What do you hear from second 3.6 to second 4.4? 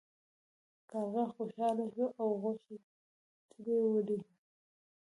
ولویده.